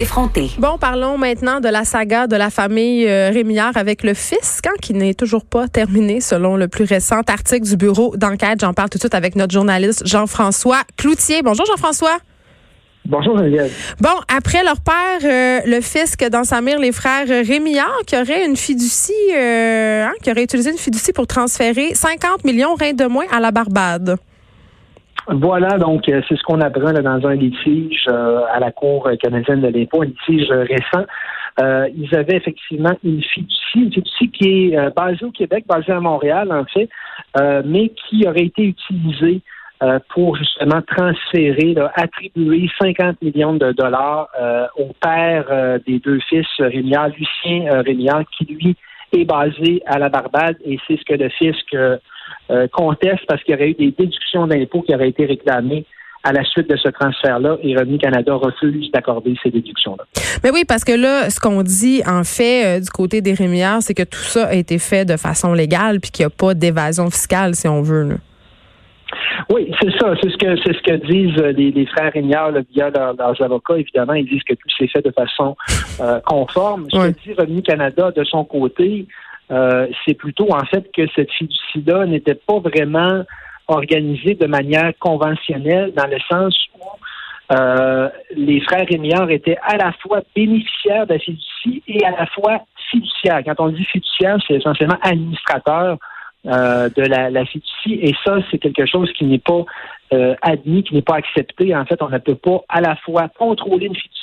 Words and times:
Effronté. 0.00 0.52
Bon, 0.60 0.78
parlons 0.78 1.18
maintenant 1.18 1.58
de 1.58 1.66
la 1.66 1.82
saga 1.82 2.28
de 2.28 2.36
la 2.36 2.50
famille 2.50 3.04
euh, 3.08 3.30
Rémillard 3.30 3.76
avec 3.76 4.04
le 4.04 4.14
fisc, 4.14 4.64
hein, 4.64 4.74
qui 4.80 4.94
n'est 4.94 5.12
toujours 5.12 5.44
pas 5.44 5.66
terminé 5.66 6.20
selon 6.20 6.56
le 6.56 6.68
plus 6.68 6.84
récent 6.84 7.22
article 7.26 7.66
du 7.66 7.76
bureau 7.76 8.16
d'enquête. 8.16 8.60
J'en 8.60 8.74
parle 8.74 8.90
tout 8.90 8.98
de 8.98 9.02
suite 9.02 9.16
avec 9.16 9.34
notre 9.34 9.52
journaliste 9.52 10.06
Jean-François 10.06 10.82
Cloutier. 10.96 11.42
Bonjour 11.42 11.66
Jean-François. 11.66 12.16
Bonjour 13.06 13.38
Geneviève. 13.38 13.72
Bon, 14.00 14.14
après 14.28 14.62
leur 14.62 14.80
père, 14.80 15.18
euh, 15.24 15.62
le 15.66 15.80
fisc 15.80 16.24
dans 16.28 16.44
sa 16.44 16.60
mire, 16.60 16.78
les 16.78 16.92
frères 16.92 17.26
Rémillard, 17.26 18.02
qui 18.06 18.16
aurait 18.16 18.46
une 18.46 18.56
fiducie, 18.56 19.12
euh, 19.34 20.04
hein, 20.04 20.12
qui 20.22 20.30
aurait 20.30 20.44
utilisé 20.44 20.70
une 20.70 20.78
fiducie 20.78 21.12
pour 21.12 21.26
transférer 21.26 21.96
50 21.96 22.44
millions 22.44 22.76
rien 22.76 22.92
de 22.92 23.06
moins 23.06 23.26
à 23.32 23.40
la 23.40 23.50
Barbade. 23.50 24.16
Voilà, 25.30 25.76
donc 25.76 26.08
euh, 26.08 26.22
c'est 26.26 26.36
ce 26.36 26.42
qu'on 26.42 26.60
apprend 26.62 26.90
là, 26.90 27.02
dans 27.02 27.26
un 27.28 27.34
litige 27.34 28.06
euh, 28.08 28.40
à 28.50 28.60
la 28.60 28.72
Cour 28.72 29.10
canadienne 29.22 29.60
de 29.60 29.68
l'impôt, 29.68 30.00
un 30.00 30.06
litige 30.06 30.50
récent. 30.50 31.04
Euh, 31.60 31.86
ils 31.94 32.14
avaient 32.14 32.36
effectivement 32.36 32.96
une 33.04 33.22
fiducie, 33.22 33.58
une 33.74 33.92
fiducie 33.92 34.30
qui 34.30 34.72
est 34.72 34.94
basée 34.96 35.26
au 35.26 35.30
Québec, 35.30 35.64
basée 35.68 35.92
à 35.92 36.00
Montréal 36.00 36.50
en 36.50 36.64
fait, 36.64 36.88
mais 37.64 37.90
qui 37.90 38.26
aurait 38.26 38.44
été 38.44 38.62
utilisée 38.62 39.42
pour 40.10 40.36
justement 40.36 40.80
transférer, 40.82 41.74
attribuer 41.94 42.70
50 42.80 43.20
millions 43.20 43.54
de 43.54 43.72
dollars 43.72 44.28
au 44.76 44.92
père 45.00 45.80
des 45.84 45.98
deux 45.98 46.20
fils 46.28 46.46
Rémillard, 46.58 47.08
Lucien 47.08 47.82
Rémillard, 47.82 48.22
qui 48.36 48.44
lui 48.44 48.76
est 49.12 49.24
basé 49.24 49.82
à 49.86 49.98
la 49.98 50.08
Barbade 50.08 50.56
et 50.64 50.78
c'est 50.86 50.98
ce 50.98 51.04
que 51.04 51.14
le 51.14 51.28
fisc 51.30 51.74
euh, 51.74 51.96
conteste 52.72 53.24
parce 53.28 53.42
qu'il 53.42 53.52
y 53.52 53.56
aurait 53.56 53.70
eu 53.70 53.74
des 53.74 53.90
déductions 53.90 54.46
d'impôts 54.46 54.82
qui 54.82 54.94
auraient 54.94 55.10
été 55.10 55.26
réclamées 55.26 55.84
à 56.24 56.32
la 56.32 56.44
suite 56.44 56.68
de 56.68 56.76
ce 56.76 56.88
transfert-là 56.88 57.56
et 57.62 57.76
Revenu 57.76 57.98
Canada 57.98 58.34
refuse 58.34 58.90
d'accorder 58.92 59.34
ces 59.42 59.50
déductions-là. 59.50 60.04
Mais 60.42 60.50
oui, 60.50 60.64
parce 60.66 60.84
que 60.84 60.92
là, 60.92 61.30
ce 61.30 61.40
qu'on 61.40 61.62
dit 61.62 62.02
en 62.06 62.24
fait 62.24 62.78
euh, 62.78 62.80
du 62.80 62.90
côté 62.90 63.20
des 63.20 63.34
Rémières, 63.34 63.78
c'est 63.80 63.94
que 63.94 64.02
tout 64.02 64.18
ça 64.18 64.48
a 64.48 64.54
été 64.54 64.78
fait 64.78 65.04
de 65.04 65.16
façon 65.16 65.52
légale 65.52 66.00
puis 66.00 66.10
qu'il 66.10 66.24
n'y 66.24 66.32
a 66.32 66.36
pas 66.36 66.54
d'évasion 66.54 67.10
fiscale, 67.10 67.54
si 67.54 67.68
on 67.68 67.82
veut. 67.82 68.18
Oui, 69.48 69.72
c'est 69.80 69.90
ça. 69.98 70.12
C'est 70.22 70.30
ce 70.30 70.36
que 70.36 70.56
c'est 70.62 70.74
ce 70.74 70.82
que 70.82 71.06
disent 71.06 71.40
euh, 71.40 71.52
les, 71.52 71.86
frères 71.86 72.12
Rémières 72.12 72.52
via 72.74 72.90
leurs, 72.90 73.42
avocats. 73.42 73.78
Évidemment, 73.78 74.12
ils 74.12 74.26
disent 74.26 74.42
que 74.42 74.54
tout 74.54 74.68
s'est 74.76 74.88
fait 74.88 75.04
de 75.04 75.12
façon 75.12 75.56
conforme. 76.26 76.86
Ce 76.90 76.98
que 76.98 77.14
dit 77.24 77.34
Revenu 77.38 77.62
Canada 77.62 78.10
de 78.14 78.24
son 78.24 78.44
côté, 78.44 79.06
euh, 79.50 79.86
c'est 80.04 80.14
plutôt 80.14 80.52
en 80.52 80.64
fait 80.66 80.90
que 80.92 81.02
cette 81.14 81.30
fiducie-là 81.32 82.06
n'était 82.06 82.34
pas 82.34 82.58
vraiment 82.58 83.24
organisée 83.66 84.34
de 84.34 84.46
manière 84.46 84.92
conventionnelle 84.98 85.92
dans 85.94 86.06
le 86.06 86.18
sens 86.30 86.54
où 86.74 87.54
euh, 87.54 88.10
les 88.36 88.60
frères 88.60 88.86
Rémillard 88.86 89.30
étaient 89.30 89.56
à 89.62 89.76
la 89.76 89.92
fois 89.92 90.20
bénéficiaires 90.36 91.06
de 91.06 91.14
la 91.14 91.18
fiducie 91.18 91.82
et 91.86 92.04
à 92.04 92.10
la 92.10 92.26
fois 92.26 92.60
fiduciaires. 92.90 93.42
Quand 93.44 93.54
on 93.58 93.68
dit 93.68 93.84
fiduciaire, 93.84 94.36
c'est 94.46 94.54
essentiellement 94.54 94.98
administrateur 95.02 95.96
euh, 96.46 96.90
de 96.90 97.02
la, 97.02 97.30
la, 97.30 97.46
fiducie 97.46 97.94
et 98.02 98.14
ça, 98.24 98.36
c'est 98.50 98.58
quelque 98.58 98.86
chose 98.86 99.10
qui 99.14 99.24
n'est 99.24 99.38
pas 99.38 99.64
admis, 100.42 100.82
qui 100.84 100.94
n'est 100.94 101.02
pas 101.02 101.16
accepté. 101.16 101.74
En 101.74 101.84
fait, 101.84 102.00
on 102.02 102.08
ne 102.08 102.18
peut 102.18 102.34
pas 102.34 102.62
à 102.68 102.80
la 102.80 102.96
fois 102.96 103.28
contrôler 103.28 103.86
une 103.86 103.96
fiducie 103.96 104.17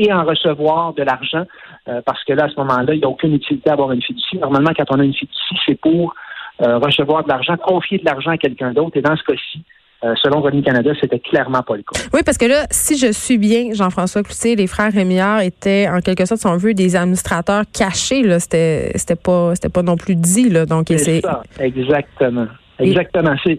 et 0.00 0.12
en 0.12 0.24
recevoir 0.24 0.94
de 0.94 1.02
l'argent, 1.02 1.44
euh, 1.88 2.00
parce 2.04 2.24
que 2.24 2.32
là, 2.32 2.44
à 2.44 2.48
ce 2.48 2.56
moment-là, 2.56 2.94
il 2.94 2.98
n'y 2.98 3.04
a 3.04 3.08
aucune 3.08 3.34
utilité 3.34 3.68
à 3.70 3.74
avoir 3.74 3.92
une 3.92 4.02
fiducie. 4.02 4.38
Normalement, 4.38 4.70
quand 4.76 4.86
on 4.90 4.98
a 4.98 5.04
une 5.04 5.14
fiducie, 5.14 5.56
c'est 5.66 5.78
pour 5.78 6.14
euh, 6.62 6.78
recevoir 6.78 7.22
de 7.22 7.28
l'argent, 7.28 7.56
confier 7.56 7.98
de 7.98 8.04
l'argent 8.04 8.30
à 8.30 8.38
quelqu'un 8.38 8.72
d'autre. 8.72 8.96
Et 8.96 9.02
dans 9.02 9.16
ce 9.16 9.22
cas-ci, 9.24 9.62
euh, 10.02 10.14
selon 10.22 10.40
Revenu 10.40 10.62
Canada, 10.62 10.92
c'était 10.98 11.18
clairement 11.18 11.62
pas 11.62 11.76
le 11.76 11.82
cas. 11.82 12.00
Oui, 12.14 12.20
parce 12.24 12.38
que 12.38 12.46
là, 12.46 12.64
si 12.70 12.96
je 12.96 13.12
suis 13.12 13.36
bien, 13.36 13.74
Jean-François 13.74 14.22
Cloutier, 14.22 14.56
les 14.56 14.66
frères 14.66 14.92
Rémillard 14.92 15.42
étaient 15.42 15.86
en 15.90 16.00
quelque 16.00 16.24
sorte, 16.24 16.40
si 16.40 16.46
on 16.46 16.56
veut, 16.56 16.72
des 16.72 16.96
administrateurs 16.96 17.64
cachés. 17.70 18.22
Là, 18.22 18.40
c'était, 18.40 18.92
c'était 18.94 19.16
pas, 19.16 19.54
c'était 19.54 19.68
pas 19.68 19.82
non 19.82 19.96
plus 19.96 20.16
dit. 20.16 20.48
Là, 20.48 20.64
donc 20.64 20.86
c'est 20.88 21.20
ça, 21.20 21.42
exactement. 21.58 22.46
Exactement. 22.80 23.34
C'est, 23.44 23.58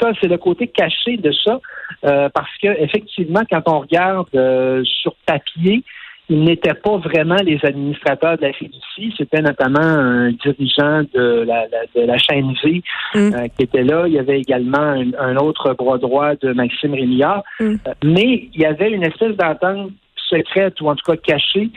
ça, 0.00 0.12
c'est 0.20 0.28
le 0.28 0.38
côté 0.38 0.68
caché 0.68 1.16
de 1.16 1.32
ça. 1.32 1.60
Euh, 2.04 2.28
parce 2.34 2.50
que 2.60 2.68
effectivement, 2.82 3.42
quand 3.50 3.62
on 3.66 3.80
regarde 3.80 4.28
euh, 4.34 4.82
sur 4.84 5.14
papier, 5.26 5.84
ils 6.28 6.42
n'étaient 6.42 6.74
pas 6.74 6.96
vraiment 6.96 7.36
les 7.44 7.58
administrateurs 7.62 8.38
de 8.38 8.42
la 8.42 8.52
fiducie. 8.52 9.14
C'était 9.16 9.42
notamment 9.42 9.80
un 9.80 10.32
dirigeant 10.32 11.02
de 11.12 11.44
la, 11.46 11.66
de 11.94 12.00
la 12.06 12.18
chaîne 12.18 12.54
V 12.64 12.82
mm. 13.14 13.18
euh, 13.18 13.48
qui 13.48 13.64
était 13.64 13.82
là. 13.82 14.04
Il 14.06 14.14
y 14.14 14.18
avait 14.18 14.40
également 14.40 15.02
un, 15.18 15.36
autre 15.36 15.74
bras 15.74 15.98
droit 15.98 16.34
de 16.36 16.52
Maxime 16.52 16.94
Rémillard. 16.94 17.42
Mm. 17.60 17.74
mais 18.04 18.48
il 18.54 18.60
y 18.60 18.64
avait 18.64 18.90
une 18.90 19.04
espèce 19.04 19.36
d'entente 19.36 19.90
secrète 20.28 20.80
ou 20.80 20.88
en 20.88 20.96
tout 20.96 21.10
cas 21.10 21.16
cachée, 21.16 21.70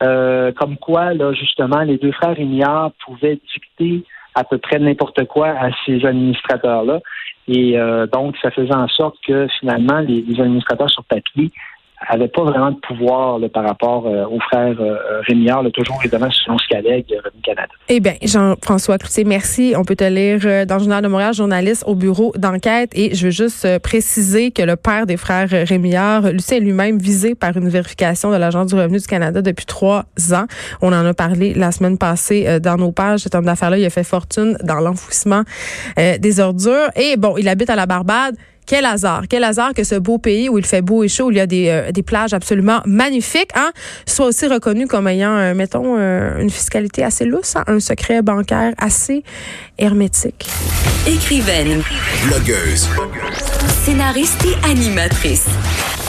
comme 0.00 0.76
quoi, 0.76 1.12
là, 1.14 1.32
justement, 1.32 1.80
les 1.80 1.96
deux 1.96 2.12
frères 2.12 2.36
Rémillard 2.36 2.92
pouvaient 3.04 3.40
dicter 3.54 4.04
à 4.36 4.44
peu 4.44 4.58
près 4.58 4.78
n'importe 4.78 5.26
quoi 5.26 5.48
à 5.48 5.70
ces 5.84 6.04
administrateurs-là. 6.04 7.00
Et 7.48 7.78
euh, 7.78 8.06
donc, 8.06 8.36
ça 8.42 8.50
faisait 8.50 8.74
en 8.74 8.86
sorte 8.86 9.16
que 9.26 9.48
finalement, 9.58 10.00
les, 10.00 10.24
administrateurs 10.38 10.90
sur 10.90 11.04
papier 11.04 11.50
n'avaient 12.12 12.28
pas 12.28 12.44
vraiment 12.44 12.70
de 12.70 12.76
pouvoir 12.76 13.38
par 13.52 13.64
rapport 13.64 14.06
euh, 14.06 14.24
aux 14.26 14.40
frères 14.40 14.76
euh, 14.80 15.20
Rémillard, 15.26 15.64
toujours 15.72 15.98
évidemment 16.00 16.30
selon 16.30 16.58
ce 16.58 16.66
qu'allègue 16.68 17.06
Revenu 17.08 17.40
Canada. 17.42 17.72
Eh 17.88 18.00
bien, 18.00 18.14
Jean-François 18.22 18.98
Cloutier, 18.98 19.24
merci. 19.24 19.74
On 19.76 19.84
peut 19.84 19.96
te 19.96 20.04
lire 20.04 20.66
dans 20.66 20.76
le 20.76 20.80
Journal 20.80 21.02
de 21.02 21.08
Montréal, 21.08 21.34
journaliste 21.34 21.84
au 21.86 21.94
bureau 21.94 22.32
d'enquête. 22.36 22.90
Et 22.94 23.14
je 23.14 23.26
veux 23.26 23.30
juste 23.30 23.78
préciser 23.80 24.50
que 24.50 24.62
le 24.62 24.76
père 24.76 25.06
des 25.06 25.16
frères 25.16 25.48
Rémillard, 25.50 26.22
Lucien, 26.32 26.58
lui-même 26.60 26.98
visé 26.98 27.34
par 27.34 27.56
une 27.56 27.68
vérification 27.68 28.30
de 28.30 28.36
l'Agence 28.36 28.68
du 28.68 28.74
revenu 28.74 28.98
du 28.98 29.06
Canada 29.06 29.42
depuis 29.42 29.66
trois 29.66 30.04
ans. 30.32 30.46
On 30.82 30.92
en 30.92 31.04
a 31.04 31.14
parlé 31.14 31.54
la 31.54 31.72
semaine 31.72 31.98
passée 31.98 32.60
dans 32.60 32.76
nos 32.76 32.92
pages. 32.92 33.20
Cet 33.20 33.34
homme 33.34 33.46
d'affaires-là, 33.46 33.78
il 33.78 33.84
a 33.84 33.90
fait 33.90 34.04
fortune 34.04 34.56
dans 34.62 34.80
l'enfouissement 34.80 35.42
des 35.96 36.40
ordures. 36.40 36.90
Et 36.96 37.16
bon, 37.16 37.36
il 37.36 37.48
habite 37.48 37.70
à 37.70 37.76
la 37.76 37.86
Barbade. 37.86 38.36
Quel 38.66 38.84
hasard, 38.84 39.22
quel 39.28 39.44
hasard 39.44 39.74
que 39.74 39.84
ce 39.84 39.94
beau 39.94 40.18
pays 40.18 40.48
où 40.48 40.58
il 40.58 40.66
fait 40.66 40.82
beau 40.82 41.04
et 41.04 41.08
chaud, 41.08 41.26
où 41.26 41.30
il 41.30 41.36
y 41.36 41.40
a 41.40 41.46
des, 41.46 41.68
euh, 41.68 41.92
des 41.92 42.02
plages 42.02 42.34
absolument 42.34 42.80
magnifiques, 42.84 43.50
hein, 43.54 43.70
soit 44.06 44.26
aussi 44.26 44.46
reconnu 44.48 44.88
comme 44.88 45.06
ayant, 45.06 45.36
euh, 45.36 45.54
mettons, 45.54 45.96
euh, 45.96 46.40
une 46.40 46.50
fiscalité 46.50 47.04
assez 47.04 47.24
lousse, 47.24 47.54
hein, 47.54 47.64
un 47.68 47.78
secret 47.78 48.22
bancaire 48.22 48.72
assez 48.78 49.22
hermétique. 49.78 50.48
Écrivaine, 51.06 51.82
blogueuse, 52.26 52.88
scénariste 53.84 54.44
et 54.44 54.68
animatrice. 54.68 55.46